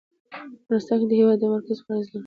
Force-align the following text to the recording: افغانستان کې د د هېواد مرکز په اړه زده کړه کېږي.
افغانستان 0.61 0.99
کې 1.01 1.05
د 1.07 1.09
د 1.11 1.13
هېواد 1.19 1.39
مرکز 1.53 1.77
په 1.85 1.89
اړه 1.93 1.99
زده 2.05 2.11
کړه 2.11 2.11
کېږي. 2.13 2.17